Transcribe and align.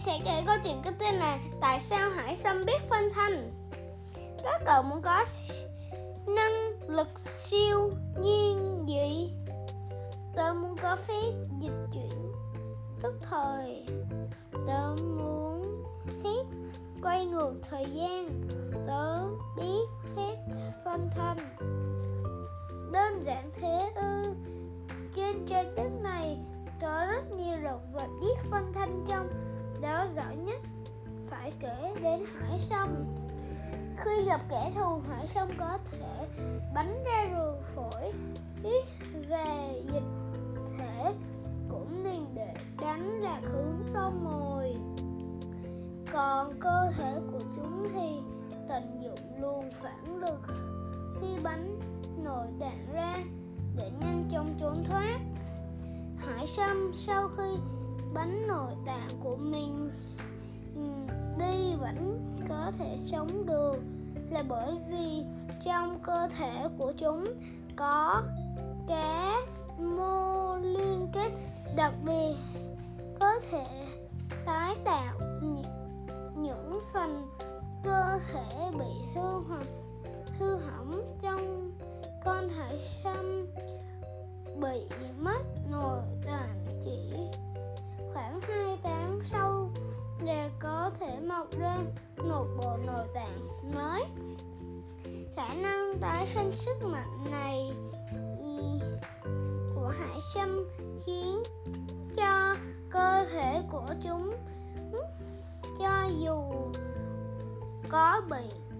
sẽ 0.00 0.18
kể 0.24 0.42
câu 0.46 0.56
chuyện 0.64 0.82
có 0.84 0.90
tên 0.98 1.14
là 1.14 1.38
Tại 1.60 1.80
sao 1.80 2.10
Hải 2.10 2.36
Sâm 2.36 2.64
biết 2.64 2.82
phân 2.88 3.10
thanh? 3.14 3.52
Các 4.44 4.62
cậu 4.66 4.82
muốn 4.82 5.02
có 5.02 5.24
năng 6.26 6.72
lực 6.88 7.18
siêu 7.18 7.90
nhiên 8.20 8.84
gì? 8.88 9.32
Tôi 10.36 10.54
muốn 10.54 10.76
có 10.76 10.96
phép 10.96 11.32
dịch 11.60 11.86
chuyển 11.92 12.32
tức 13.02 13.14
thời. 13.30 13.86
Tôi 14.52 14.96
muốn 14.96 15.84
phép 16.24 16.44
quay 17.02 17.26
ngược 17.26 17.54
thời 17.70 17.86
gian. 17.94 18.42
Tớ 18.86 19.28
biết 19.56 19.86
phép 20.16 20.36
phân 20.84 21.10
thanh. 21.16 21.56
Đơn 22.92 23.22
giản 23.22 23.50
thế 23.60 23.92
ư? 23.94 24.34
Trên 25.14 25.46
trái 25.46 25.64
đất 25.76 25.90
này 26.02 26.38
có 26.80 27.06
rất 27.06 27.36
nhiều 27.36 27.56
động 27.64 27.92
vật 27.92 28.08
biết 28.20 28.50
phân 28.50 28.72
thanh 28.74 29.04
trong 29.08 29.28
đó 29.80 30.06
rõ 30.16 30.30
nhất. 30.46 30.60
Phải 31.26 31.52
kể 31.60 31.94
đến 32.02 32.24
hải 32.34 32.58
sâm. 32.58 33.04
Khi 33.96 34.24
gặp 34.26 34.40
kẻ 34.48 34.72
thù, 34.74 35.00
hải 35.08 35.26
sâm 35.26 35.48
có 35.58 35.78
thể 35.90 36.26
bắn 36.74 37.04
ra 37.04 37.28
ruột 37.30 37.64
phổi 37.74 38.12
ít 38.62 38.84
về 39.28 39.82
dịch 39.92 40.02
thể 40.78 41.12
của 41.68 41.84
mình 42.04 42.26
để 42.34 42.54
đánh 42.80 43.20
lạc 43.20 43.40
hướng 43.44 43.82
con 43.94 44.24
mồi. 44.24 44.76
Còn 46.12 46.60
cơ 46.60 46.90
thể 46.98 47.20
của 47.32 47.42
chúng 47.56 47.88
thì 47.94 48.18
tận 48.68 49.00
dụng 49.02 49.40
luồng 49.40 49.70
phản 49.72 50.16
lực 50.20 50.40
khi 51.20 51.26
bắn 51.42 51.78
nổi 52.24 52.46
tạng 52.60 52.92
ra 52.92 53.16
để 53.76 53.90
nhanh 54.00 54.24
chóng 54.30 54.54
trốn 54.58 54.84
thoát. 54.84 55.18
Hải 56.18 56.46
sâm 56.46 56.92
sau 56.94 57.28
khi 57.36 57.56
bánh 58.14 58.46
nội 58.48 58.72
tạng 58.86 59.10
của 59.20 59.36
mình. 59.36 59.90
Ừ, 60.74 60.82
đi 61.38 61.74
vẫn 61.80 62.20
có 62.48 62.72
thể 62.78 62.98
sống 63.00 63.46
được 63.46 63.76
là 64.30 64.42
bởi 64.48 64.78
vì 64.88 65.22
trong 65.64 65.98
cơ 66.02 66.28
thể 66.38 66.68
của 66.78 66.92
chúng 66.98 67.24
có 67.76 68.22
các 68.88 69.44
mô 69.78 70.56
liên 70.56 71.08
kết 71.12 71.30
đặc 71.76 71.92
biệt 72.04 72.34
có 73.20 73.40
thể 73.50 73.86
tái 74.46 74.76
tạo 74.84 75.20
những 76.36 76.80
phần 76.92 77.28
cơ 77.84 78.18
thể 78.32 78.70
bị 78.78 79.10
thương 79.14 79.44
hoặc 79.48 79.66
hư 80.38 80.56
hỏng 80.56 81.02
trong 81.20 81.72
con 82.24 82.48
hải 82.48 82.78
sâm 82.78 83.46
bị 84.60 84.80
mất 85.18 85.29
có 90.90 91.06
thể 91.06 91.20
mọc 91.20 91.46
ra 91.58 91.78
một 92.16 92.46
bộ 92.58 92.76
nội 92.86 93.06
tạng 93.14 93.44
mới. 93.74 94.04
Khả 95.36 95.54
năng 95.54 95.98
tái 96.00 96.26
sinh 96.34 96.52
sức 96.52 96.82
mạnh 96.82 97.30
này 97.30 97.72
của 99.74 99.92
hải 99.98 100.18
sâm 100.34 100.68
khiến 101.06 101.42
cho 102.16 102.54
cơ 102.90 103.26
thể 103.32 103.62
của 103.70 103.94
chúng, 104.02 104.34
cho 105.78 106.04
dù 106.20 106.52
có 107.88 108.22
bị 108.30 108.74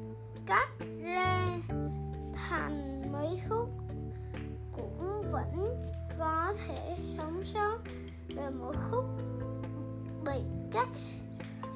cắt 0.47 0.69
ra 1.03 1.59
thành 2.35 3.03
mấy 3.13 3.41
khúc, 3.49 3.69
cũng 4.77 5.23
vẫn 5.33 5.85
có 6.19 6.55
thể 6.67 6.97
sống 7.19 7.45
sót. 7.45 7.79
Về 8.29 8.51
mỗi 8.51 8.75
khúc 8.91 9.05
bị 10.25 10.41
cắt 10.73 10.89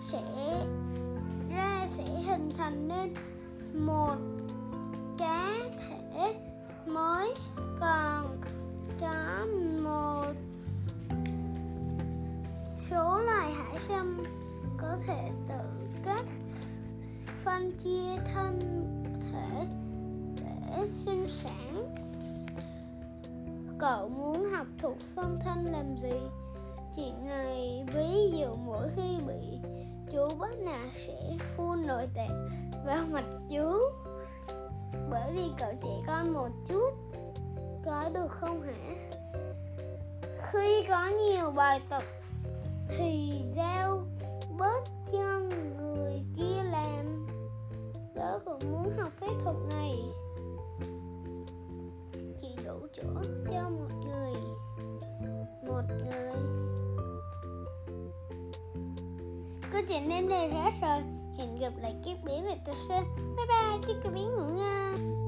sẽ 0.05 0.67
ra 1.51 1.87
sẽ 1.89 2.05
hình 2.05 2.51
thành 2.59 2.89
nên 2.89 3.15
một 3.87 4.17
cá 5.19 5.53
thể 5.79 6.35
mới. 6.87 7.35
Còn 7.81 8.41
có 9.01 9.47
một 9.83 10.33
số 12.91 13.21
loài 13.21 13.53
hải 13.53 13.79
sâm 13.89 14.25
có 14.79 14.97
thể 15.07 15.31
tự 15.49 15.89
cách 16.05 16.27
phân 17.45 17.73
chia 17.79 18.17
thân 18.35 18.61
thể 19.33 19.67
để 20.37 20.89
sinh 21.05 21.27
sản. 21.29 21.95
Cậu 23.79 24.09
muốn 24.09 24.45
học 24.45 24.67
thuộc 24.79 24.97
phân 25.15 25.39
thân 25.45 25.65
làm 25.65 25.97
gì? 25.97 26.19
Chuyện 26.97 27.27
này, 27.27 27.85
ví 27.95 28.39
dụ 28.39 28.55
mỗi 28.55 28.89
khi 28.97 29.19
bị 29.27 29.59
chú 30.11 30.29
bắt 30.39 30.59
nạt 30.59 30.91
sẽ 30.95 31.37
phun 31.57 31.87
nội 31.87 32.09
tạng 32.15 32.47
vào 32.87 33.03
mặt 33.13 33.25
chú. 33.51 33.79
Bởi 35.11 35.33
vì 35.33 35.51
cậu 35.59 35.73
trẻ 35.83 36.03
con 36.07 36.33
một 36.33 36.49
chút 36.67 36.91
có 37.85 38.11
được 38.15 38.31
không 38.31 38.63
hả? 38.63 38.97
Khi 40.53 40.85
có 40.89 41.07
nhiều 41.07 41.51
bài 41.51 41.81
tập 41.89 42.03
thì 42.89 43.43
giao 43.47 44.05
bớt 44.59 44.85
cho 45.13 45.41
người 45.79 46.23
kia 46.37 46.63
làm. 46.63 47.27
Tớ 48.15 48.39
cũng 48.45 48.73
muốn 48.73 48.91
học 48.99 49.13
phép 49.21 49.33
thuật 49.41 49.57
này. 49.71 50.04
Cô 59.75 59.81
chị 59.89 59.95
đến 60.09 60.29
đây 60.29 60.51
hết 60.51 60.71
rồi. 60.83 60.99
Hẹn 61.39 61.57
gặp 61.61 61.73
lại 61.83 61.95
kiếp 62.05 62.25
bí 62.25 62.33
về 62.45 62.55
tập 62.65 62.75
sau 62.89 63.03
Bye 63.17 63.47
bye, 63.47 63.79
chúc 63.87 63.97
các 64.05 64.13
bé 64.15 64.21
ngủ 64.21 64.43
ngon. 64.57 65.24